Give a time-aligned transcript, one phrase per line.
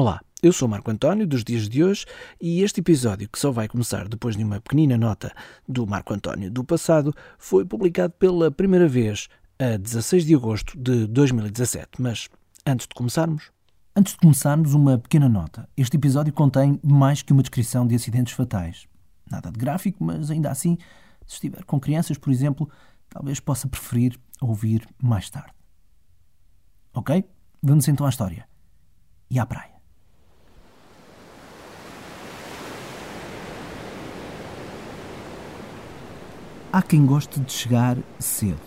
[0.00, 2.06] Olá, eu sou Marco António dos dias de hoje
[2.40, 5.34] e este episódio, que só vai começar depois de uma pequenina nota
[5.68, 9.26] do Marco António do passado, foi publicado pela primeira vez
[9.58, 12.00] a 16 de agosto de 2017.
[12.00, 12.28] Mas
[12.64, 13.50] antes de começarmos.
[13.96, 15.68] Antes de começarmos, uma pequena nota.
[15.76, 18.86] Este episódio contém mais que uma descrição de acidentes fatais.
[19.28, 20.78] Nada de gráfico, mas ainda assim,
[21.26, 22.70] se estiver com crianças, por exemplo,
[23.08, 25.50] talvez possa preferir ouvir mais tarde.
[26.94, 27.24] Ok?
[27.60, 28.46] Vamos então à história.
[29.28, 29.77] E à praia.
[36.70, 38.60] Há quem goste de chegar cedo.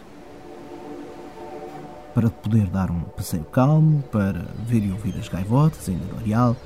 [2.15, 6.57] Para poder dar um passeio calmo, para ver e ouvir as gaivotas ainda do areal.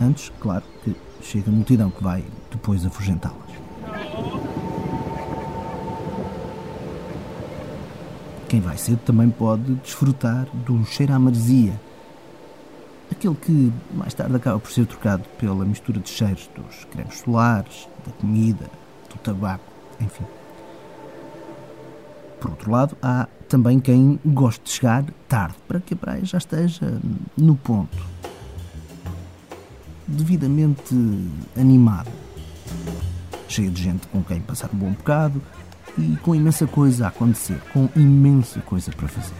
[0.00, 3.36] Antes, claro, que chega a multidão que vai depois afugentá-las.
[8.48, 11.78] Quem vai cedo também pode desfrutar do cheiro à maresia.
[13.12, 17.86] Aquele que mais tarde acaba por ser trocado pela mistura de cheiros dos cremes solares,
[18.06, 18.70] da comida,
[19.10, 19.64] do tabaco,
[20.00, 20.24] enfim.
[22.46, 26.38] Por outro lado, há também quem goste de chegar tarde, para que a praia já
[26.38, 27.00] esteja
[27.36, 27.96] no ponto.
[30.06, 30.94] Devidamente
[31.56, 32.08] animada.
[33.48, 35.42] Cheia de gente com quem passar um bom bocado
[35.98, 39.34] e com imensa coisa a acontecer, com imensa coisa para fazer.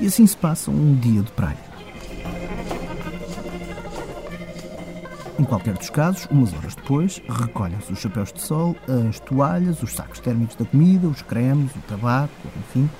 [0.00, 1.69] E assim se passa um dia de praia.
[5.40, 8.76] Em qualquer dos casos, umas horas depois, recolhem-se os chapéus de sol,
[9.08, 12.90] as toalhas, os sacos térmicos da comida, os cremes, o tabaco, enfim,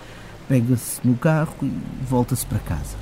[0.48, 1.70] pega-se no carro e
[2.08, 2.96] volta-se para casa.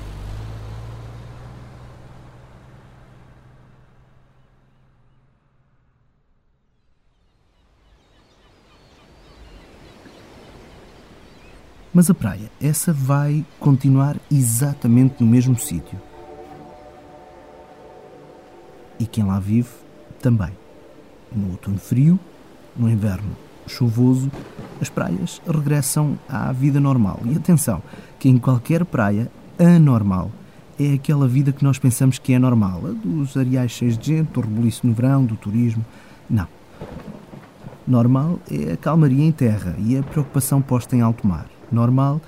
[11.93, 16.08] Mas a praia, essa vai continuar exatamente no mesmo sítio.
[18.99, 19.69] E quem lá vive
[20.21, 20.51] também.
[21.35, 22.19] No outono frio,
[22.75, 23.35] no inverno
[23.67, 24.31] chuvoso,
[24.81, 27.19] as praias regressam à vida normal.
[27.25, 27.81] E atenção,
[28.17, 30.31] que em qualquer praia anormal
[30.79, 34.31] é aquela vida que nós pensamos que é normal, a dos areais cheios de gente,
[34.31, 35.85] do rebuliço no verão, do turismo.
[36.29, 36.47] Não.
[37.85, 41.47] Normal é a calmaria em terra e a preocupação posta em alto mar.
[41.71, 42.21] Normal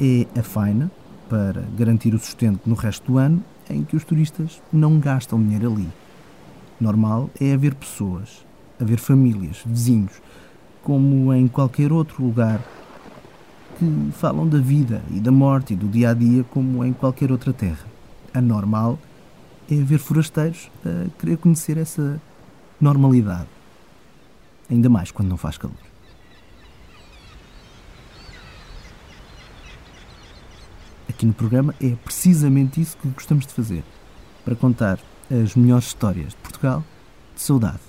[0.00, 0.90] é a faina,
[1.28, 5.72] para garantir o sustento no resto do ano, em que os turistas não gastam dinheiro
[5.72, 5.88] ali.
[6.80, 8.44] Normal é haver pessoas,
[8.80, 10.12] haver famílias, vizinhos,
[10.82, 12.60] como em qualquer outro lugar,
[13.78, 17.32] que falam da vida e da morte e do dia a dia como em qualquer
[17.32, 17.86] outra terra.
[18.32, 18.98] Anormal
[19.70, 22.20] é haver forasteiros a querer conhecer essa
[22.80, 23.48] normalidade.
[24.70, 25.76] Ainda mais quando não faz calor.
[31.08, 33.82] Aqui no programa é precisamente isso que gostamos de fazer
[34.44, 34.98] para contar
[35.30, 36.84] as melhores histórias de Portugal,
[37.34, 37.80] de saudade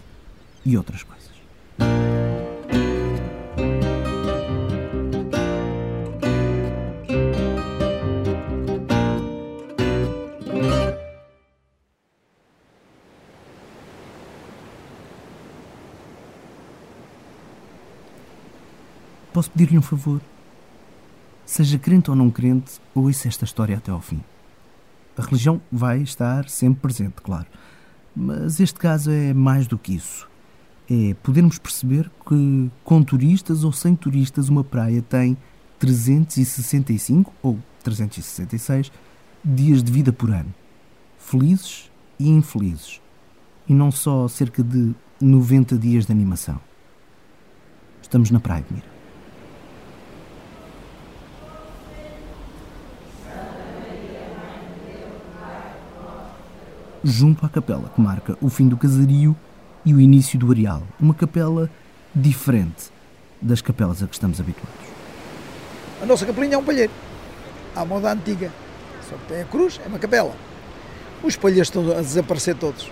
[0.65, 1.17] e outras coisas.
[19.37, 20.19] Posso pedir-lhe um favor?
[21.45, 24.19] Seja crente ou não crente, ouça esta história até ao fim.
[25.17, 27.47] A religião vai estar sempre presente, claro.
[28.15, 30.29] Mas este caso é mais do que isso.
[30.89, 35.35] É podermos perceber que, com turistas ou sem turistas, uma praia tem
[35.79, 38.91] 365 ou 366
[39.43, 40.53] dias de vida por ano.
[41.17, 43.01] Felizes e infelizes.
[43.67, 46.59] E não só cerca de 90 dias de animação.
[48.01, 48.96] Estamos na Praia de Mira.
[57.09, 59.35] Junto à capela que marca o fim do casario
[59.85, 60.83] e o início do areal.
[60.99, 61.69] Uma capela
[62.13, 62.91] diferente
[63.41, 64.87] das capelas a que estamos habituados.
[66.01, 66.91] A nossa capelinha é um palheiro,
[67.75, 68.51] à moda antiga.
[69.09, 70.35] Só que tem a cruz, é uma capela.
[71.23, 72.91] Os palheiros estão a desaparecer todos.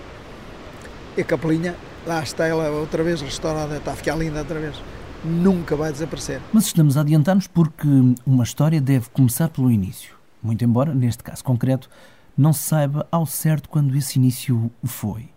[1.16, 1.76] E a capelinha,
[2.06, 4.76] lá está ela outra vez restaurada, está a ficar linda outra vez.
[5.24, 6.40] Nunca vai desaparecer.
[6.52, 7.86] Mas estamos a adiantar-nos porque
[8.24, 10.14] uma história deve começar pelo início.
[10.42, 11.90] Muito embora, neste caso concreto,
[12.36, 15.28] não se saiba ao certo quando esse início foi.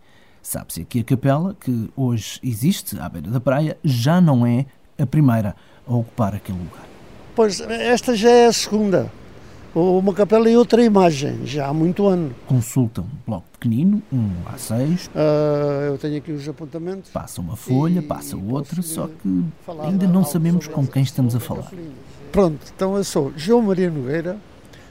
[0.42, 4.66] Sabe-se que a capela, que hoje existe à beira da praia, já não é
[4.98, 5.56] a primeira
[5.88, 6.88] a ocupar aquele lugar.
[7.36, 9.12] Pois, esta já é a segunda.
[9.74, 12.34] Uma capela e outra imagem, já há muito ano.
[12.48, 15.08] Consulta um bloco pequenino, um A6.
[15.10, 17.12] Uh, eu tenho aqui os apontamentos.
[17.12, 19.44] Passa uma folha, passa outra, só que
[19.84, 21.72] ainda não sabemos com quem estamos a falar.
[22.32, 24.38] Pronto, então eu sou João Maria Nogueira,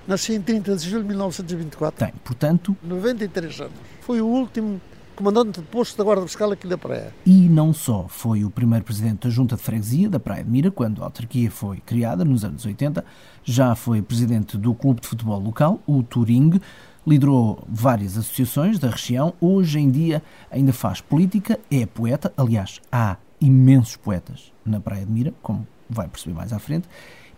[0.09, 2.07] nasci em 30 de julho de 1924.
[2.07, 3.75] Tem, portanto, 93 anos.
[4.01, 4.81] Fui o último
[5.15, 7.13] comandante de posto da Guarda Fiscal aqui da Praia.
[7.27, 10.71] E não só foi o primeiro presidente da Junta de Freguesia da Praia de Mira,
[10.71, 13.05] quando a autarquia foi criada nos anos 80,
[13.45, 16.59] já foi presidente do clube de futebol local, o Turing,
[17.07, 23.17] liderou várias associações da região, hoje em dia ainda faz política, é poeta, aliás, há
[23.41, 26.89] imensos poetas na Praia de Mira, como vai perceber mais à frente,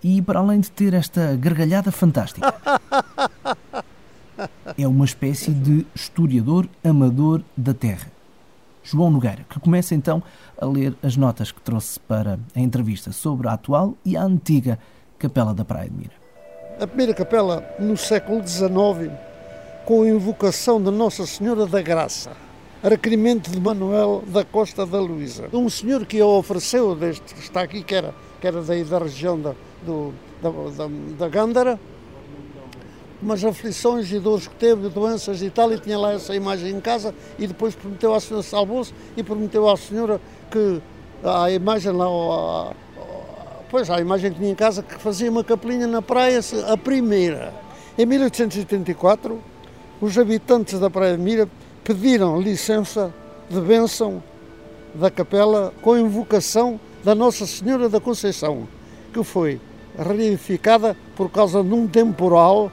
[0.02, 2.55] e para além de ter esta gargalhada fantástica,
[4.76, 8.11] é uma espécie de historiador amador da terra.
[8.82, 10.23] João Nogueira, que começa então
[10.58, 14.79] a ler as notas que trouxe para a entrevista sobre a atual e a antiga
[15.19, 16.12] Capela da Praia de Mira.
[16.81, 19.12] A primeira capela no século XIX,
[19.85, 22.31] com a invocação de Nossa Senhora da Graça,
[22.82, 25.50] requerimento de Manuel da Costa da Luísa.
[25.52, 28.99] Um senhor que a ofereceu, deste que está aqui, que era, que era daí da
[28.99, 29.55] região da,
[29.85, 30.12] do,
[30.43, 31.79] da, da, da Gândara,
[33.23, 36.81] umas aflições e dores que teve, doenças e tal, e tinha lá essa imagem em
[36.81, 40.81] casa, e depois prometeu à senhora, salvou-se, e prometeu à senhora que
[41.23, 42.73] a imagem lá, a,
[43.71, 47.53] pois a imagem que tinha em casa, que fazia uma capelinha na praia, a primeira.
[47.99, 49.38] Em 1884,
[50.00, 51.49] os habitantes da Praia de Mira
[51.85, 53.12] pediram licença
[53.50, 54.23] de bênção
[54.94, 58.67] da capela com invocação da Nossa Senhora da Conceição,
[59.12, 59.61] que foi
[60.00, 62.73] reedificada por causa de um temporal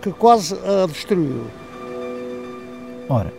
[0.00, 1.46] que quase a destruiu.
[3.08, 3.32] Ora,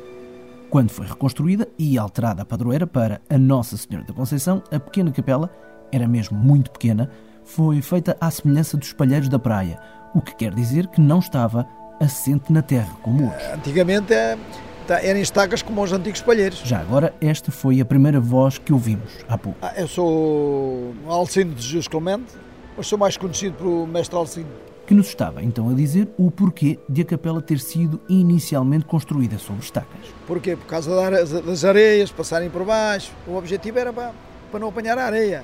[0.69, 5.12] quando foi reconstruída e alterada a padroeira para a Nossa Senhora da Conceição, a pequena
[5.12, 5.50] capela,
[5.91, 7.09] era mesmo muito pequena,
[7.44, 9.79] foi feita à semelhança dos palheiros da praia,
[10.13, 11.68] o que quer dizer que não estava
[12.00, 13.45] assente na terra como hoje.
[13.53, 14.38] Antigamente é,
[14.85, 16.59] tá, eram estacas como os antigos palheiros.
[16.65, 19.57] Já agora, esta foi a primeira voz que ouvimos há pouco.
[19.62, 22.33] Ah, eu sou Alcino de Jesus Clemente,
[22.77, 24.47] mas sou mais conhecido pelo mestre Alcino
[24.88, 29.38] que nos estava então a dizer o porquê de a capela ter sido inicialmente construída
[29.38, 30.00] sobre estacas.
[30.25, 30.56] Porquê?
[30.56, 33.12] Por causa das areias passarem por baixo.
[33.27, 34.13] O objetivo era para,
[34.50, 35.44] para não apanhar a areia,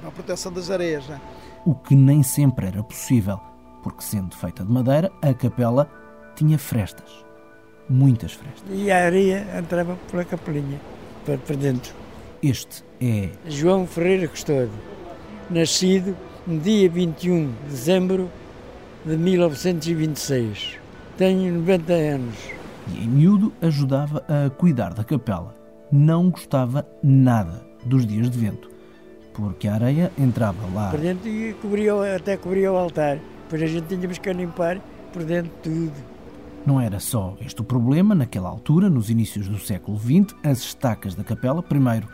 [0.00, 1.06] para a proteção das areias.
[1.06, 1.20] Né?
[1.64, 3.38] O que nem sempre era possível,
[3.80, 5.88] porque sendo feita de madeira, a capela
[6.34, 7.24] tinha frestas.
[7.88, 8.64] Muitas frestas.
[8.68, 10.80] E a areia entrava pela capelinha,
[11.24, 11.94] para, para dentro.
[12.42, 13.28] Este é.
[13.46, 14.72] João Ferreira Custódio,
[15.48, 16.16] nascido
[16.50, 18.28] no dia 21 de dezembro
[19.06, 20.78] de 1926.
[21.16, 22.34] Tenho 90 anos.
[22.88, 25.54] E em miúdo ajudava a cuidar da capela.
[25.92, 28.68] Não gostava nada dos dias de vento,
[29.32, 30.90] porque a areia entrava lá.
[30.90, 33.20] Por dentro e cobria, até cobria o altar.
[33.44, 34.80] Depois a gente tínhamos que limpar
[35.12, 36.10] por dentro tudo.
[36.66, 41.14] Não era só este o problema, naquela altura, nos inícios do século XX, as estacas
[41.14, 42.08] da capela, primeiro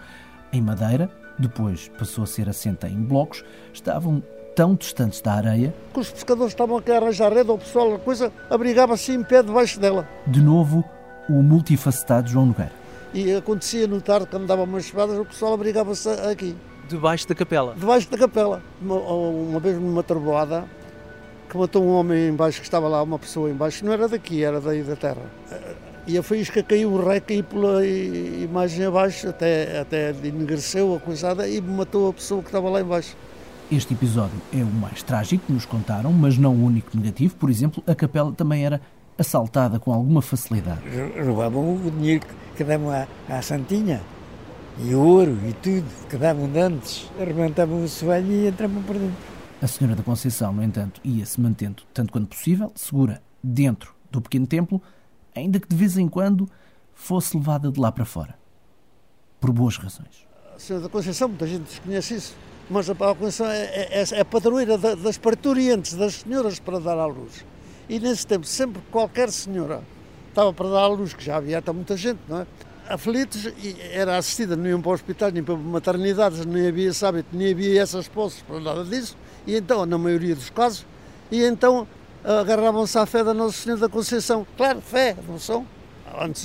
[0.52, 4.22] em madeira, depois passou a ser assenta em blocos, estavam
[4.54, 7.98] tão distantes da areia que os pescadores estavam aqui a arranjar rede, o pessoal, a
[7.98, 10.08] coisa, abrigava-se em pé debaixo dela.
[10.26, 10.82] De novo,
[11.28, 12.72] o multifacetado João Nogueira.
[13.12, 16.56] E acontecia no tarde, quando dava umas espadas, o pessoal abrigava-se aqui.
[16.88, 17.74] Debaixo da capela?
[17.74, 18.62] Debaixo da capela.
[18.80, 20.64] Uma, uma vez numa trovoada,
[21.48, 24.60] que matou um homem embaixo, que estava lá, uma pessoa embaixo, não era daqui, era
[24.60, 25.22] daí da terra.
[26.06, 31.48] E a faísca caiu, o ré caiu pela imagem abaixo, até, até enegreceu a coisada
[31.48, 33.16] e matou a pessoa que estava lá embaixo.
[33.72, 37.34] Este episódio é o mais trágico que nos contaram, mas não o único negativo.
[37.34, 38.80] Por exemplo, a capela também era
[39.18, 40.82] assaltada com alguma facilidade.
[41.24, 42.24] Roubavam o dinheiro
[42.56, 44.00] que davam à, à Santinha,
[44.78, 47.10] e ouro e tudo, que davam antes.
[47.20, 49.16] Arrebentavam o soalho e entravam por dentro.
[49.60, 54.46] A Senhora da Conceição, no entanto, ia-se mantendo, tanto quanto possível, segura dentro do pequeno
[54.46, 54.80] templo,
[55.36, 56.48] ainda que de vez em quando
[56.94, 58.38] fosse levada de lá para fora.
[59.40, 60.26] Por boas razões.
[60.54, 62.34] A Senhora da Conceição, muita gente desconhece isso
[62.68, 67.06] mas a Conceição é, é, é a padroeira das parturientes, das senhoras para dar à
[67.06, 67.44] luz.
[67.88, 69.82] E nesse tempo, sempre qualquer senhora
[70.28, 72.46] estava para dar à luz, que já havia até muita gente, não é?
[72.88, 73.52] Aflitos,
[73.92, 77.80] era assistida, não iam para o hospital, nem para maternidades, nem havia sábito, nem havia
[77.80, 79.16] essas posses, para nada disso.
[79.46, 80.86] E então, na maioria dos casos,
[81.30, 81.86] e então
[82.26, 84.46] agarravam-se à fé da Nossa Senhora da Conceição.
[84.56, 85.66] Claro, fé, não são?
[86.18, 86.44] Antes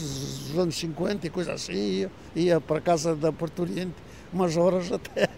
[0.50, 3.96] dos anos 50 e coisa assim, ia, ia para a casa da parturiente
[4.32, 5.30] umas horas até.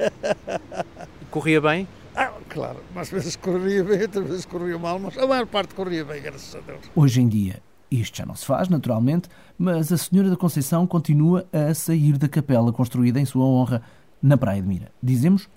[1.31, 1.88] Corria bem?
[2.15, 6.05] Ah, claro, às vezes corria bem, outras vezes corria mal, mas a maior parte corria
[6.05, 6.81] bem, graças a Deus.
[6.95, 7.59] Hoje em dia,
[7.89, 12.29] isto já não se faz, naturalmente, mas a Senhora da Conceição continua a sair da
[12.29, 13.81] capela construída em sua honra
[14.21, 14.91] na Praia de Mira.
[15.01, 15.50] Dizemos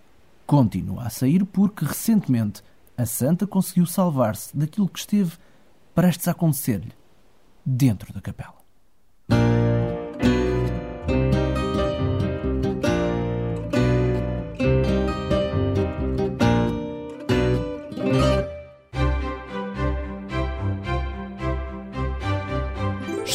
[0.46, 2.62] continua a sair porque recentemente
[2.96, 5.32] a Santa conseguiu salvar-se daquilo que esteve
[5.94, 6.92] prestes a acontecer-lhe
[7.64, 8.65] dentro da capela.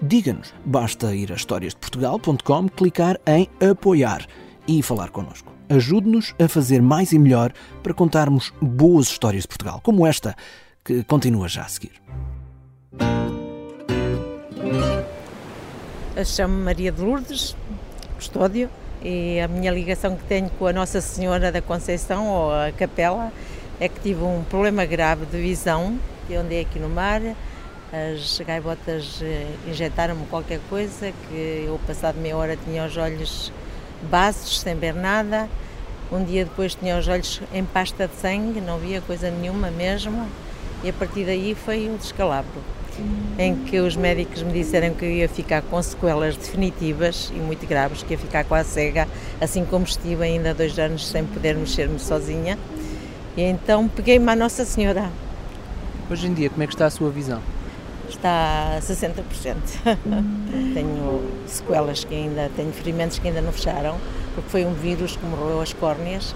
[0.00, 0.54] diga-nos.
[0.64, 4.26] Basta ir a historiasdeportugal.com, clicar em apoiar
[4.66, 5.52] e falar connosco.
[5.68, 10.34] Ajude-nos a fazer mais e melhor para contarmos boas histórias de Portugal, como esta,
[10.84, 11.92] que continua já a seguir.
[16.14, 17.56] Eu chamo Maria de Lourdes,
[18.14, 18.70] custódio,
[19.02, 23.32] e a minha ligação que tenho com a Nossa Senhora da Conceição, ou a capela,
[23.78, 25.98] é que tive um problema grave de visão,
[26.30, 27.20] eu andei aqui no mar,
[27.92, 33.52] as gaivotas eh, injetaram-me qualquer coisa que eu, passado meia hora, tinha os olhos
[34.10, 35.48] baços, sem ver nada.
[36.10, 40.26] Um dia depois tinha os olhos em pasta de sangue, não via coisa nenhuma mesmo.
[40.82, 42.60] E a partir daí foi um descalabro,
[43.38, 47.66] em que os médicos me disseram que eu ia ficar com sequelas definitivas e muito
[47.66, 49.08] graves, que ia ficar quase cega,
[49.40, 52.58] assim como estive ainda dois anos sem poder mexer-me sozinha.
[53.36, 55.10] E então peguei-me à Nossa Senhora.
[56.10, 57.40] Hoje em dia, como é que está a sua visão?
[58.10, 59.56] Está a 60%.
[60.74, 63.96] tenho sequelas que ainda, tenho ferimentos que ainda não fecharam,
[64.34, 66.34] porque foi um vírus que morreu as córneas,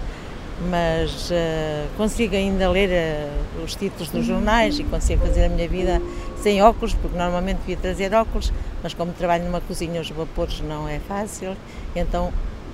[0.69, 5.67] mas uh, consigo ainda ler uh, os títulos dos jornais e consigo fazer a minha
[5.67, 6.01] vida
[6.37, 8.51] sem óculos, porque normalmente devia trazer óculos,
[8.83, 11.55] mas como trabalho numa cozinha, os vapores não é fácil,
[11.95, 12.31] então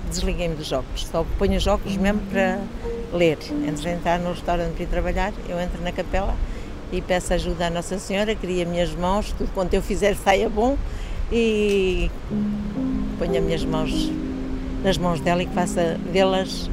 [0.08, 1.06] desliguei-me dos óculos.
[1.06, 2.58] Só ponho os óculos mesmo para
[3.12, 3.38] ler.
[3.68, 6.34] Antes de entrar no restaurante para ir trabalhar, eu entro na capela
[6.92, 10.76] e peço ajuda à Nossa Senhora, cria minhas mãos, tudo quanto eu fizer saia bom
[11.30, 12.10] e
[13.18, 14.10] ponho as minhas mãos
[14.82, 16.70] nas mãos dela e que faça delas,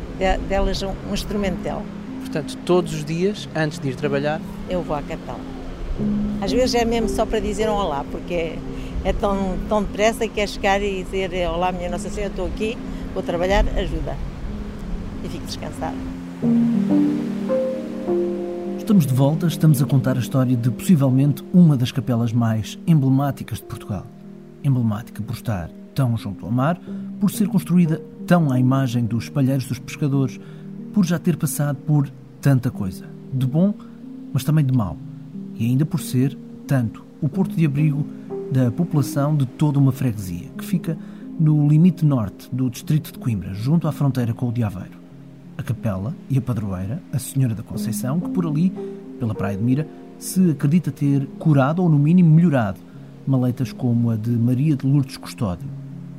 [0.48, 1.84] delas um, um instrumento dela.
[2.20, 4.40] Portanto, todos os dias, antes de ir trabalhar?
[4.70, 5.40] Eu vou à capela.
[6.42, 8.58] Às vezes é mesmo só para dizer um olá, porque é,
[9.04, 12.78] é tão, tão depressa que é chegar e dizer olá, minha Nossa Senhora, estou aqui,
[13.14, 14.16] vou trabalhar, ajuda.
[15.24, 15.96] E fico descansada.
[18.96, 23.58] Estamos de volta, estamos a contar a história de possivelmente uma das capelas mais emblemáticas
[23.58, 24.08] de Portugal.
[24.64, 26.80] Emblemática por estar tão junto ao mar,
[27.20, 30.40] por ser construída tão à imagem dos palheiros dos pescadores,
[30.94, 32.10] por já ter passado por
[32.40, 33.74] tanta coisa, de bom,
[34.32, 34.96] mas também de mau,
[35.56, 38.08] e ainda por ser, tanto, o porto de abrigo
[38.50, 40.98] da população de toda uma freguesia, que fica
[41.38, 45.05] no limite norte do distrito de Coimbra, junto à fronteira com o de Aveiro
[45.58, 48.72] a capela e a padroeira, a Senhora da Conceição, que por ali,
[49.20, 49.88] pela Praia de Mira,
[50.20, 52.80] se acredita ter curado ou, no mínimo, melhorado
[53.28, 55.68] maleitas como a de Maria de Lourdes Custódio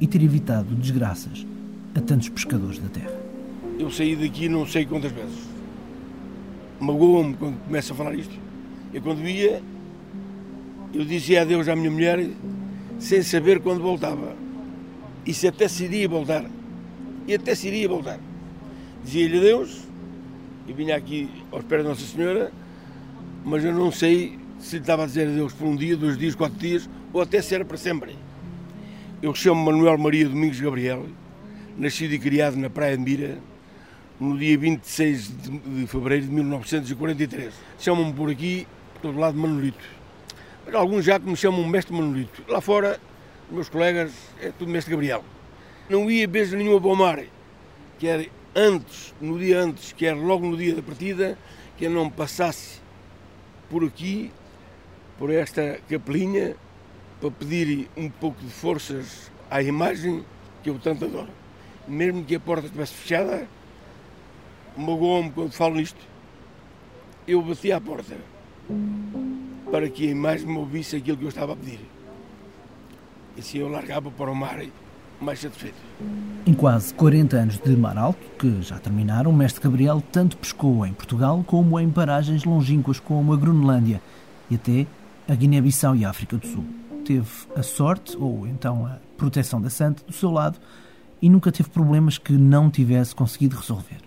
[0.01, 1.47] e ter evitado desgraças
[1.95, 3.15] a tantos pescadores da terra.
[3.79, 5.47] Eu saí daqui não sei quantas vezes.
[6.81, 8.35] Magoa-me quando começo a falar isto.
[8.93, 9.63] E quando ia,
[10.93, 12.29] eu dizia adeus à minha mulher
[12.99, 14.35] sem saber quando voltava.
[15.25, 16.45] E se até se iria voltar.
[17.27, 18.19] E até se iria voltar
[19.07, 19.87] dizia-lhe adeus
[20.67, 22.51] e vinha aqui aos pés da Nossa Senhora,
[23.45, 26.35] mas eu não sei se lhe estava a dizer adeus por um dia, dois dias,
[26.35, 28.17] quatro dias, ou até se era para sempre.
[29.23, 31.07] Eu chamo Manuel Maria Domingos Gabriel,
[31.79, 33.39] nascido e criado na Praia de Mira,
[34.19, 35.33] no dia 26
[35.65, 37.55] de fevereiro de 1943.
[37.79, 39.85] Chamam-me por aqui, por todo lado, Manolito.
[40.65, 42.43] Mas alguns já que me chamam Mestre Manolito.
[42.49, 42.99] Lá fora,
[43.53, 45.25] meus colegas, é tudo Mestre Gabriel.
[45.89, 47.21] Não ia beijo nenhuma para o mar,
[48.01, 51.39] quer antes, no dia antes, quer logo no dia da partida,
[51.77, 52.81] que eu não passasse
[53.69, 54.33] por aqui,
[55.19, 56.57] por esta capelinha,
[57.21, 60.25] para pedir um pouco de forças à imagem
[60.63, 61.29] que eu tanto adoro.
[61.87, 63.47] Mesmo que a porta estivesse fechada,
[64.77, 66.01] magoou-me quando falo nisto.
[67.29, 68.17] Eu bati à porta
[69.71, 71.81] para que a imagem me ouvisse aquilo que eu estava a pedir.
[73.37, 74.59] E assim eu largava para o mar
[75.21, 75.47] mais.
[76.47, 80.87] Em quase 40 anos de mar alto, que já terminaram, o mestre Gabriel tanto pescou
[80.87, 84.01] em Portugal como em paragens longínquas como a Groenlândia
[84.51, 84.87] e até
[85.29, 86.65] a Guiné-Bissau e a África do Sul.
[87.05, 90.59] Teve a sorte, ou então a proteção da Santa, do seu lado
[91.21, 93.99] e nunca teve problemas que não tivesse conseguido resolver.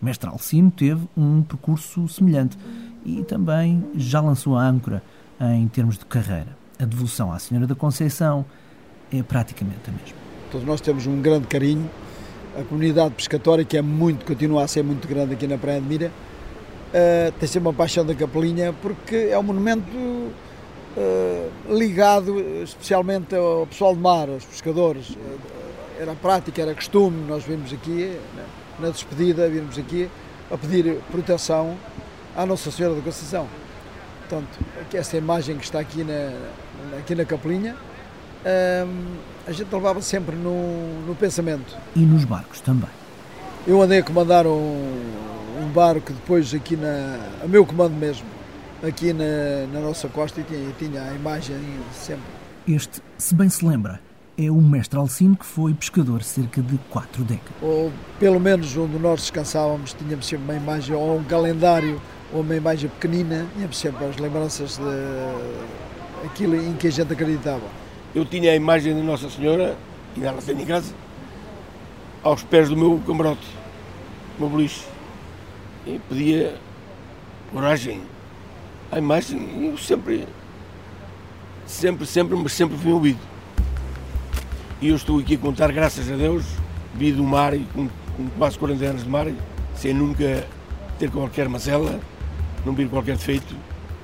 [0.00, 2.56] O mestre Alcino teve um percurso semelhante
[3.04, 5.02] e também já lançou a âncora
[5.40, 6.56] em termos de carreira.
[6.78, 8.44] A devoção à Senhora da Conceição
[9.10, 10.25] é praticamente a mesma.
[10.56, 11.90] Todos nós temos um grande carinho.
[12.58, 15.86] A comunidade pescatória, que é muito, continua a ser muito grande aqui na Praia de
[15.86, 23.34] Mira, uh, tem sempre uma paixão da Capelinha porque é um monumento uh, ligado especialmente
[23.34, 25.10] ao pessoal de mar, aos pescadores.
[25.10, 25.16] Uh,
[26.00, 28.44] era prática, era costume, nós vimos aqui, né,
[28.80, 30.08] na despedida, vimos aqui
[30.50, 31.76] a pedir proteção
[32.34, 33.46] à Nossa Senhora da Conceição.
[34.20, 34.58] Portanto,
[34.94, 36.32] esta imagem que está aqui na,
[36.98, 37.76] aqui na capelinha,
[38.46, 41.76] hum, a gente levava sempre no, no pensamento.
[41.94, 42.90] E nos barcos também.
[43.66, 44.80] Eu andei a comandar um,
[45.60, 47.18] um barco depois aqui na.
[47.42, 48.26] a meu comando mesmo,
[48.86, 51.56] aqui na, na nossa costa e tinha, tinha a imagem
[51.92, 52.24] sempre.
[52.68, 54.00] Este, se bem se lembra,
[54.38, 57.54] é o mestre Alcino que foi pescador cerca de quatro décadas.
[57.62, 62.00] Ou pelo menos onde nós descansávamos tínhamos sempre uma imagem ou um calendário
[62.32, 67.85] ou uma imagem pequenina, tínhamos sempre as lembranças de aquilo em que a gente acreditava.
[68.14, 69.76] Eu tinha a imagem de Nossa Senhora,
[70.16, 70.94] e ela tem em casa,
[72.22, 73.46] aos pés do meu camarote,
[74.36, 74.84] do meu beliche.
[75.86, 76.56] E pedia
[77.52, 78.02] coragem
[78.90, 80.26] à imagem e eu sempre,
[81.66, 83.20] sempre, sempre, mas sempre fui ouvido.
[84.80, 86.44] E eu estou aqui a contar, graças a Deus,
[86.94, 89.26] vi do mar e com, com quase 40 anos de mar,
[89.74, 90.46] sem nunca
[90.98, 92.00] ter qualquer macela,
[92.64, 93.54] não vir qualquer defeito,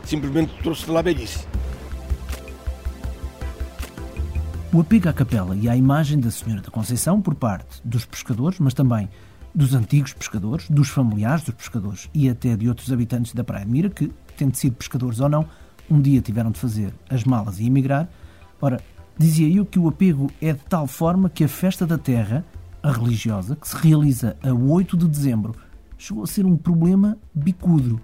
[0.05, 1.47] simplesmente trouxe de lá velhice.
[4.75, 8.59] O apego à capela e à imagem da Senhora da Conceição por parte dos pescadores,
[8.59, 9.07] mas também
[9.55, 13.71] dos antigos pescadores, dos familiares dos pescadores e até de outros habitantes da Praia de
[13.71, 15.45] Mira que, tendo sido pescadores ou não,
[15.91, 18.09] um dia tiveram de fazer as malas e emigrar.
[18.63, 18.81] Ora,
[19.19, 22.43] dizia eu que o apego é de tal forma que a festa da terra,
[22.83, 25.55] a religiosa, que se realiza a 8 de dezembro,
[25.99, 28.01] chegou a ser um problema bicudo,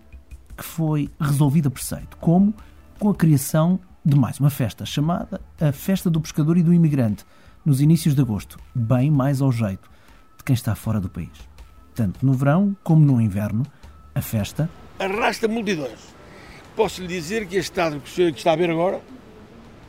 [0.54, 2.18] que foi resolvido a preceito.
[2.18, 2.52] Como?
[2.98, 7.26] Com a criação de mais uma festa, chamada a Festa do Pescador e do Imigrante,
[7.62, 9.86] nos inícios de agosto, bem mais ao jeito
[10.38, 11.28] de quem está fora do país.
[11.94, 13.66] Tanto no verão como no inverno,
[14.14, 16.14] a festa arrasta multidões.
[16.74, 19.02] Posso lhe dizer que este estado que está a ver agora,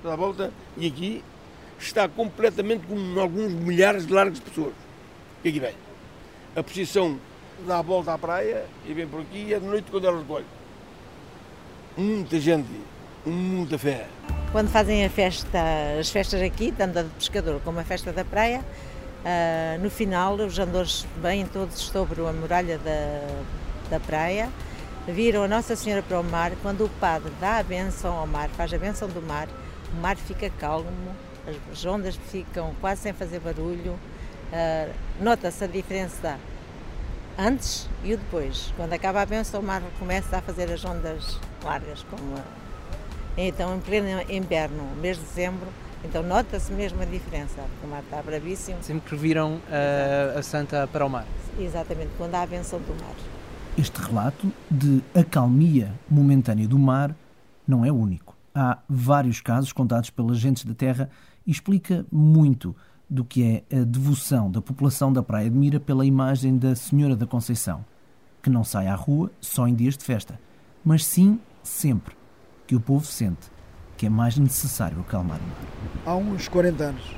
[0.04, 1.24] à volta, e aqui,
[1.80, 4.74] está completamente com alguns milhares de largas pessoas
[5.42, 5.76] que aqui vem.
[6.58, 7.18] A posição
[7.66, 10.20] dá a volta à praia e vem por aqui e é de noite quando ela
[10.20, 10.46] recolhe.
[11.98, 12.68] Muita gente
[13.30, 14.08] muita fé.
[14.52, 15.60] Quando fazem a festa,
[16.00, 20.36] as festas aqui, tanto a de pescador como a festa da praia, uh, no final
[20.36, 23.28] os andores vêm todos sobre a muralha da,
[23.92, 24.50] da praia,
[25.08, 28.50] viram a Nossa Senhora para o mar, quando o padre dá a benção ao mar,
[28.50, 29.48] faz a benção do mar,
[29.94, 30.90] o mar fica calmo,
[31.72, 36.38] as ondas ficam quase sem fazer barulho, uh, nota-se a diferença
[37.38, 38.74] antes e o depois.
[38.76, 42.36] Quando acaba a benção, o mar começa a fazer as ondas largas, como
[43.48, 45.68] então, em pleno inverno, mês de dezembro,
[46.04, 48.82] então nota-se mesmo a diferença, porque o mar está bravíssimo.
[48.82, 51.26] Sempre que viram a, a Santa para o mar.
[51.58, 53.16] Exatamente, quando há a benção do mar.
[53.78, 57.16] Este relato de acalmia momentânea do mar
[57.66, 58.36] não é único.
[58.54, 61.10] Há vários casos contados pelas gentes da terra
[61.48, 62.76] e explica muito
[63.10, 67.16] do que é a devoção da população da Praia de Mira pela imagem da Senhora
[67.16, 67.86] da Conceição,
[68.44, 70.40] que não sai à rua só em dias de festa,
[70.84, 72.19] mas sim sempre
[72.70, 73.50] que o povo sente
[73.98, 75.58] que é mais necessário acalmar o mar.
[76.06, 77.16] Há uns 40 anos,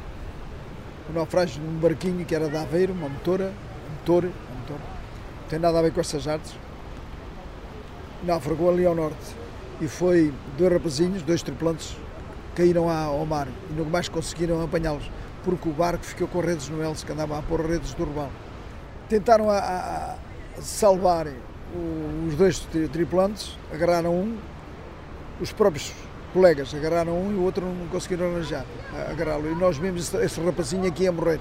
[1.10, 3.52] o naufrágio de um barquinho que era de Aveiro, uma motora,
[3.90, 6.56] um motor, um motor, não tem nada a ver com essas artes,
[8.24, 9.36] naufragou ali ao norte
[9.82, 11.98] e foi dois rapazinhos, dois tripulantes,
[12.56, 15.12] caíram ao mar e nunca mais conseguiram apanhá-los
[15.44, 18.32] porque o barco ficou com redes no Elce, que andava a pôr redes do urbano.
[19.10, 21.28] Tentaram a, a salvar
[22.26, 22.60] os dois
[22.90, 24.38] tripulantes, agarraram um,
[25.42, 25.92] os próprios
[26.34, 28.66] colegas agarraram um e o outro não conseguiram arranjar,
[29.10, 29.52] agarrá-lo.
[29.52, 31.40] E nós vimos esse, rapazinho aqui a morrer.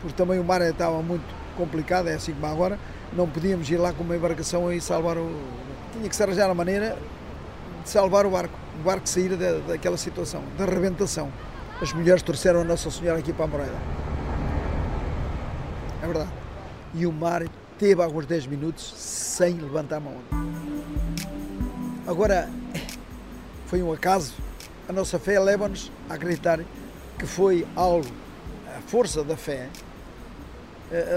[0.00, 1.24] Porque também o mar estava muito
[1.56, 2.78] complicado, é assim como agora,
[3.12, 5.30] não podíamos ir lá com uma embarcação e salvar o.
[5.92, 6.96] Tinha que se arranjar a maneira
[7.82, 11.30] de salvar o barco, o barco sair da, daquela situação, da arrebentação.
[11.82, 13.78] As mulheres torceram a Nossa Senhora aqui para a Moreira.
[16.02, 16.30] É verdade.
[16.94, 17.42] E o mar
[17.78, 20.14] teve alguns 10 minutos sem levantar a mão.
[22.06, 22.48] Agora,
[23.70, 24.34] foi um acaso.
[24.88, 26.58] A nossa fé leva-nos a acreditar
[27.16, 28.10] que foi algo,
[28.66, 29.68] a força da fé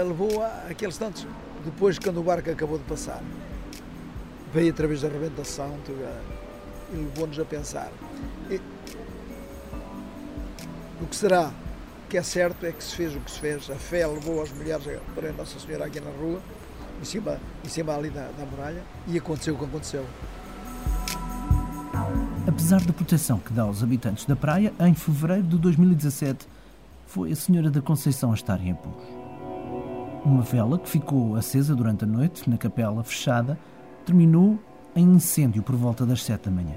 [0.06, 1.26] levou a aqueles tantos.
[1.64, 3.20] Depois, quando o barco acabou de passar,
[4.52, 5.76] veio através da arrebentação
[6.92, 7.90] e levou-nos a pensar.
[8.48, 8.60] E,
[11.02, 11.50] o que será
[12.08, 13.68] que é certo é que se fez o que se fez.
[13.68, 16.40] A fé levou as mulheres para Nossa Senhora aqui na rua,
[17.02, 20.06] em cima, em cima ali da, da muralha, e aconteceu o que aconteceu.
[22.46, 26.46] Apesar da proteção que dá aos habitantes da praia, em fevereiro de 2017
[27.06, 29.02] foi a Senhora da Conceição a estar em apuros.
[30.24, 33.58] Uma vela que ficou acesa durante a noite na capela fechada
[34.04, 34.58] terminou
[34.94, 36.76] em incêndio por volta das sete da manhã.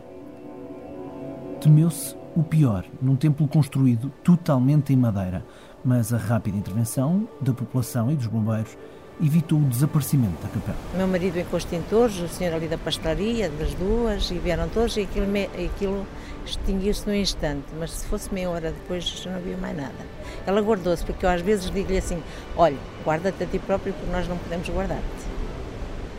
[1.60, 5.44] Temeu-se O pior, num templo construído totalmente em madeira,
[5.84, 8.78] mas a rápida intervenção da população e dos bombeiros
[9.22, 10.78] evitou o desaparecimento da capela.
[10.94, 14.96] O meu marido encostou extintores, o senhor ali da pastelaria, das duas, e vieram todos
[14.98, 15.26] e aquilo,
[15.66, 16.08] aquilo
[16.46, 20.06] extinguiu-se num instante, mas se fosse meia hora depois já não havia mais nada.
[20.46, 22.22] Ela guardou-se, porque eu às vezes digo-lhe assim,
[22.56, 25.04] olha, guarda-te a ti próprio porque nós não podemos guardar-te.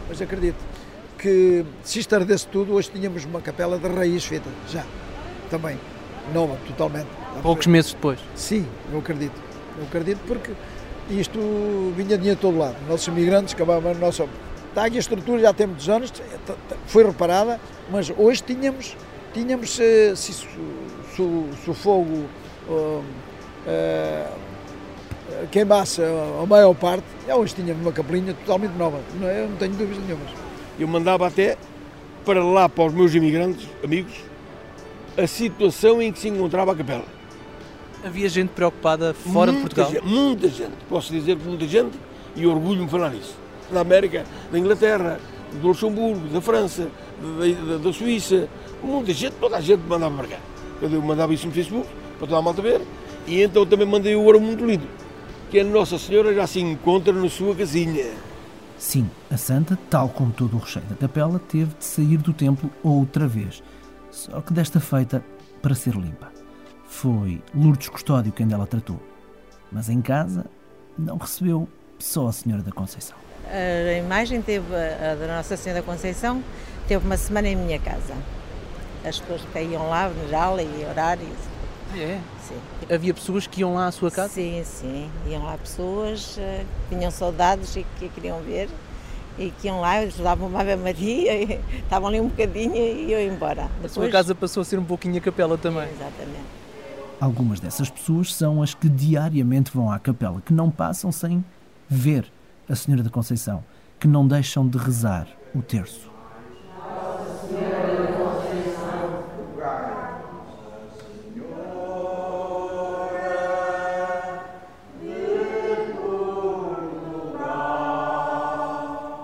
[0.08, 0.58] Mas acredito
[1.18, 4.84] que se isto ardesse tudo, hoje tínhamos uma capela de raiz feita, já,
[5.50, 5.78] também,
[6.32, 7.08] nova, totalmente.
[7.42, 8.18] Poucos meses depois?
[8.34, 9.40] Sim, eu acredito.
[9.78, 10.52] Eu acredito porque
[11.10, 11.38] isto
[11.96, 12.76] vinha de todo lado.
[12.88, 14.28] Nossos imigrantes acabavam a nossa.
[14.68, 16.12] Está aqui a estrutura, já tem muitos anos,
[16.86, 17.58] foi reparada,
[17.90, 18.96] mas hoje tínhamos,
[19.32, 20.46] tínhamos se, se, se,
[21.16, 22.26] se o fogo
[22.68, 24.38] uh, uh,
[25.50, 29.72] queimasse a maior parte, já hoje tínhamos uma capelinha totalmente nova, não, eu não tenho
[29.72, 30.28] dúvidas nenhumas.
[30.78, 31.56] Eu mandava até
[32.24, 34.12] para lá, para os meus imigrantes, amigos,
[35.16, 37.17] a situação em que se encontrava a capela.
[38.04, 39.90] Havia gente preocupada fora muita de Portugal?
[39.90, 41.98] Gente, muita gente, posso dizer que muita gente,
[42.36, 43.34] e orgulho-me falar nisso.
[43.72, 45.20] Da América, da Inglaterra,
[45.60, 46.88] do Luxemburgo, da França,
[47.20, 48.48] da, da, da, Suíça,
[48.82, 50.38] muita gente, toda a gente mandava para cá.
[50.80, 52.80] Eu mandava isso no Facebook, para toda a malta ver,
[53.26, 54.86] e então também mandei o ouro muito lindo,
[55.50, 58.06] que a Nossa Senhora já se encontra na sua casinha.
[58.78, 62.70] Sim, a Santa, tal como todo o recheio da capela, teve de sair do templo
[62.82, 63.60] outra vez,
[64.08, 65.24] só que desta feita
[65.60, 66.37] para ser limpa.
[66.88, 68.98] Foi Lourdes Custódio quem dela tratou.
[69.70, 70.46] Mas em casa
[70.98, 73.16] não recebeu só a Senhora da Conceição.
[73.46, 76.42] A imagem teve, a da Nossa Senhora da Conceição,
[76.88, 78.14] teve uma semana em minha casa.
[79.04, 81.38] As pessoas que iam lá aula e horários.
[81.92, 82.20] Ah, é?
[82.40, 82.94] Sim.
[82.94, 84.30] Havia pessoas que iam lá à sua casa?
[84.30, 85.10] Sim, sim.
[85.26, 88.68] Iam lá pessoas eh, que tinham saudades e que queriam ver
[89.38, 93.20] e que iam lá, estudavam uma Ave Maria, e estavam ali um bocadinho e iam
[93.20, 93.70] embora.
[93.76, 93.92] Depois...
[93.92, 95.88] A sua casa passou a ser um pouquinho a capela também.
[95.88, 96.57] Exatamente.
[97.20, 101.44] Algumas dessas pessoas são as que diariamente vão à capela, que não passam sem
[101.88, 102.30] ver
[102.68, 103.64] a Senhora da Conceição,
[103.98, 106.08] que não deixam de rezar o terço.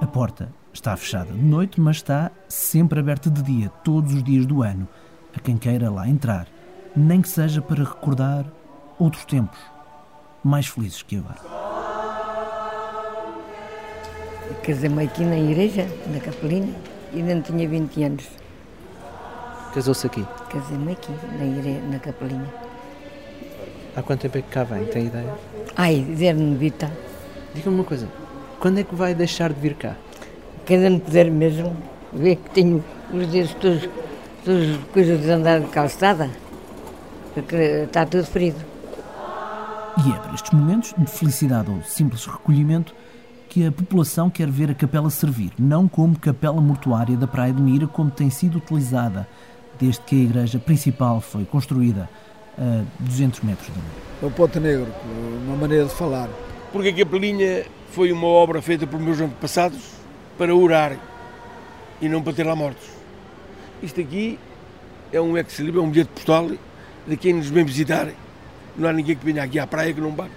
[0.00, 4.44] A porta está fechada de noite, mas está sempre aberta de dia, todos os dias
[4.46, 4.88] do ano,
[5.32, 6.48] a quem queira lá entrar
[6.96, 8.44] nem que seja para recordar
[8.98, 9.58] outros tempos
[10.42, 11.40] mais felizes que agora.
[14.62, 16.74] Casei-me aqui na igreja, na capelinha,
[17.12, 18.24] e ainda não tinha 20 anos.
[19.74, 20.24] Casou-se aqui?
[20.48, 22.54] Casei-me aqui, na, igreja, na capelinha.
[23.96, 24.84] Há quanto tempo é que cá vem?
[24.86, 25.34] Tem ideia?
[25.76, 26.90] Ai, dizer-me Vita.
[27.54, 28.08] Diga-me uma coisa,
[28.60, 29.96] quando é que vai deixar de vir cá?
[30.66, 31.76] Quando não puder mesmo,
[32.12, 33.88] ver que tenho os dedos todos,
[34.44, 36.30] todas coisas de andar de calçada
[37.34, 38.58] porque está tudo ferido.
[40.04, 42.94] E é para estes momentos de felicidade ou simples recolhimento
[43.48, 47.62] que a população quer ver a capela servir, não como capela mortuária da Praia de
[47.62, 49.28] Mira, como tem sido utilizada
[49.78, 52.08] desde que a igreja principal foi construída
[52.58, 54.88] a 200 metros de O Ponte Negro,
[55.46, 56.28] uma maneira de falar.
[56.72, 59.92] Porque a capelinha foi uma obra feita por meus antepassados
[60.36, 60.96] para orar
[62.00, 62.88] e não para ter lá mortos.
[63.80, 64.38] Isto aqui
[65.12, 66.50] é um ex-libro, é um bilhete postal
[67.06, 68.08] de quem nos vem visitar.
[68.76, 70.32] Não há ninguém que venha aqui à praia que não bate.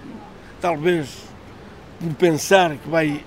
[0.60, 1.28] Talvez
[2.00, 3.24] por pensar que vai,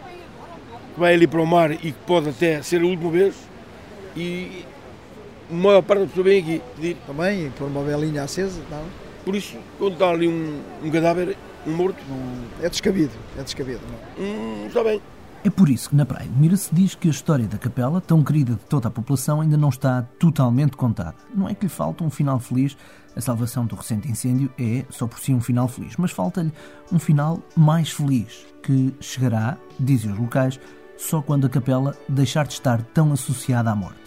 [0.94, 3.36] que vai ali para o mar e que pode até ser a última vez.
[4.16, 4.66] E
[5.50, 6.98] a maior parte das pessoas vem aqui pedir.
[7.06, 8.62] Também, por uma velinha acesa.
[8.70, 8.84] Não?
[9.24, 12.00] Por isso, quando está ali um, um cadáver, um morto.
[12.62, 13.82] é descabido, é descabido.
[14.18, 14.26] Não?
[14.26, 15.02] Hum, está bem.
[15.44, 18.00] É por isso que na Praia de Mira se diz que a história da capela,
[18.00, 21.16] tão querida de toda a população, ainda não está totalmente contada.
[21.34, 22.78] Não é que lhe falta um final feliz,
[23.16, 26.52] a salvação do recente incêndio é só por si um final feliz, mas falta-lhe
[26.92, 30.60] um final mais feliz, que chegará, dizem os locais,
[30.98, 34.00] só quando a capela deixar de estar tão associada à morte.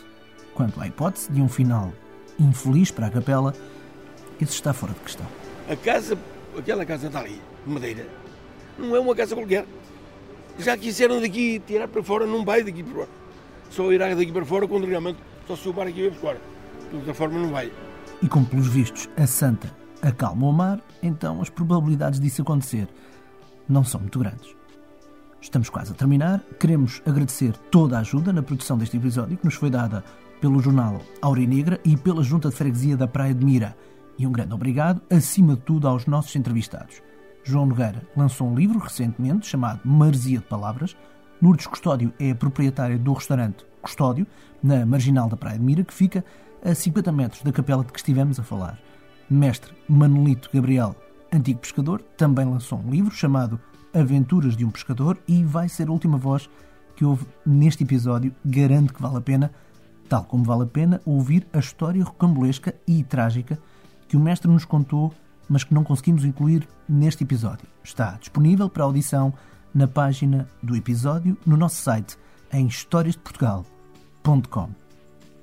[0.55, 1.93] Quanto à hipótese de um final
[2.39, 3.53] infeliz para a capela,
[4.41, 5.27] isso está fora de questão.
[5.69, 6.17] A casa,
[6.57, 8.07] aquela casa ali, de madeira,
[8.79, 9.67] não é uma casa qualquer
[10.59, 13.09] já quiseram daqui tirar para fora, não vai daqui para fora.
[13.71, 16.41] Só irá daqui para fora quando realmente só se o bar aqui para fora.
[16.91, 17.73] De outra forma não vai.
[18.23, 22.89] E como pelos vistos a Santa acalma o mar, então as probabilidades disso acontecer
[23.69, 24.55] não são muito grandes.
[25.41, 26.41] Estamos quase a terminar.
[26.59, 30.03] Queremos agradecer toda a ajuda na produção deste episódio que nos foi dada
[30.41, 33.77] pelo jornal Aurinegra e pela Junta de Freguesia da Praia de Mira.
[34.19, 37.03] E um grande obrigado, acima de tudo, aos nossos entrevistados.
[37.43, 40.97] João Nogueira lançou um livro recentemente chamado Maresia de Palavras.
[41.43, 44.27] Lourdes Custódio é a proprietária do restaurante Custódio,
[44.63, 46.25] na marginal da Praia de Mira, que fica
[46.65, 48.79] a 50 metros da capela de que estivemos a falar.
[49.29, 50.97] Mestre Manolito Gabriel,
[51.33, 53.61] antigo pescador, também lançou um livro chamado
[53.93, 56.49] Aventuras de um Pescador e vai ser a última voz
[56.97, 58.35] que houve neste episódio.
[58.45, 59.53] Garanto que vale a pena,
[60.09, 63.59] tal como vale a pena, ouvir a história rocambolesca e trágica
[64.09, 65.13] que o mestre nos contou,
[65.49, 67.67] mas que não conseguimos incluir neste episódio.
[67.83, 69.35] Está disponível para audição
[69.75, 72.17] na página do episódio no nosso site
[72.53, 74.84] em historiasdeportugal.com.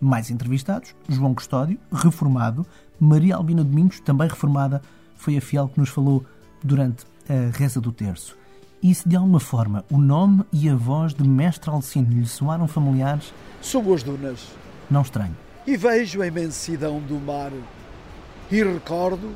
[0.01, 2.65] Mais entrevistados: João Custódio, reformado,
[2.99, 4.81] Maria Albina Domingos, também reformada,
[5.15, 6.25] foi a fiel que nos falou
[6.63, 8.35] durante a reza do terço.
[8.83, 12.67] E se de alguma forma o nome e a voz de Mestre Alcino lhe soaram
[12.67, 14.47] familiares, Subo as dunas
[14.89, 15.37] não estranho.
[15.67, 17.51] e vejo a imensidão do mar
[18.51, 19.29] e recordo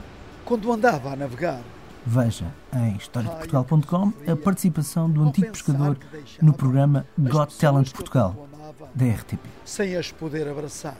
[0.43, 1.61] quando andava a navegar.
[2.07, 5.97] Veja em historiadeportugal.com a participação do antigo pescador
[6.41, 8.47] no programa Got Talent Portugal,
[8.93, 9.39] da RTP.
[9.63, 10.97] Sem as poder abraçar.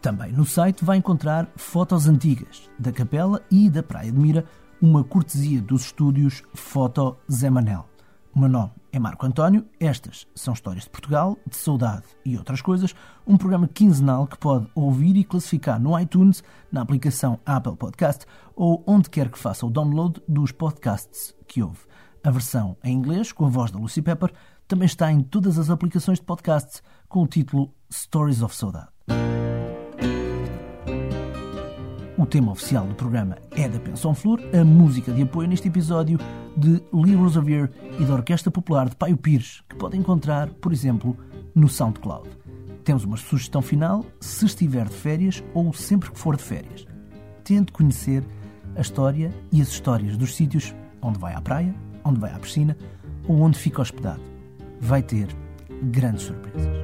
[0.00, 4.44] Também no site vai encontrar fotos antigas da capela e da Praia de Mira,
[4.80, 7.86] uma cortesia dos estúdios Foto Zé Manel.
[8.34, 12.60] O meu nome é Marco António, estas são Histórias de Portugal, de Saudade e outras
[12.60, 12.94] coisas,
[13.26, 18.84] um programa quinzenal que pode ouvir e classificar no iTunes, na aplicação Apple Podcast ou
[18.86, 21.80] onde quer que faça o download dos podcasts que ouve.
[22.22, 24.30] A versão em inglês, com a voz da Lucy Pepper,
[24.66, 28.88] também está em todas as aplicações de podcasts com o título Stories of Saudade.
[32.18, 36.18] O tema oficial do programa é da Pensão Flor, a música de apoio neste episódio
[36.56, 41.16] de Lee Rosevere e da Orquestra Popular de Paio Pires, que pode encontrar, por exemplo,
[41.54, 42.28] no SoundCloud.
[42.82, 46.86] Temos uma sugestão final, se estiver de férias ou sempre que for de férias.
[47.44, 48.24] Tente conhecer
[48.74, 51.74] a história e as histórias dos sítios onde vai à praia,
[52.04, 52.76] onde vai à piscina
[53.28, 54.35] ou onde fica hospedado.
[54.86, 55.26] Vai ter
[55.82, 56.76] grandes surpresas.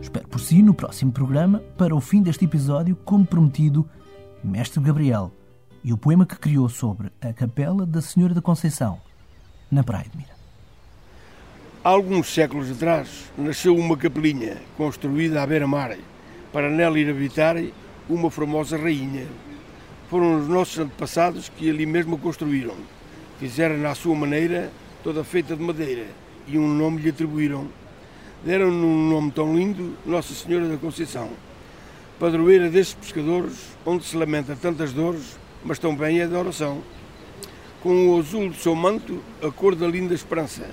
[0.00, 3.86] Espero por si no próximo programa, para o fim deste episódio, como prometido,
[4.42, 5.30] Mestre Gabriel
[5.84, 9.02] e o poema que criou sobre a capela da Senhora da Conceição,
[9.70, 10.30] na Praia de Mira.
[11.84, 15.94] Há alguns séculos atrás nasceu uma capelinha construída à beira-mar
[16.54, 17.56] para nela ir habitar
[18.08, 19.26] uma formosa rainha.
[20.08, 22.76] Foram os nossos antepassados que ali mesmo a construíram.
[23.38, 26.06] Fizeram à sua maneira, toda feita de madeira,
[26.46, 27.66] e um nome lhe atribuíram.
[28.44, 31.30] Deram-lhe um nome tão lindo, Nossa Senhora da Conceição.
[32.18, 36.82] Padroeira destes pescadores, onde se lamenta tantas dores, mas tão bem é de oração.
[37.82, 40.68] Com o azul do seu manto, a cor da linda esperança,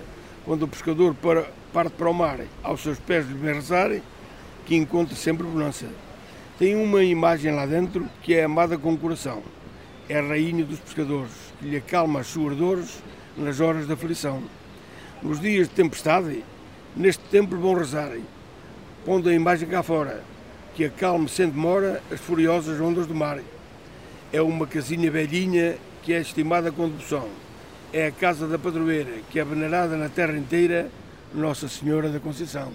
[0.46, 3.90] quando o pescador para, parte para o mar, aos seus pés lhe vem rezar,
[4.66, 5.88] que encontra sempre bonança.
[6.60, 9.42] Tem uma imagem lá dentro que é amada com o coração.
[10.08, 13.02] É a rainha dos pescadores, que lhe acalma as suas dores
[13.38, 14.44] nas horas da aflição.
[15.22, 16.44] Nos dias de tempestade,
[16.96, 18.12] neste templo vão rezar,
[19.06, 20.24] pondo a imagem cá fora,
[20.74, 23.40] que acalme sem demora as furiosas ondas do mar.
[24.34, 27.30] É uma casinha velhinha que é estimada com devoção.
[27.94, 30.90] É a casa da padroeira, que é venerada na terra inteira,
[31.36, 32.72] Nossa Senhora da Conceição.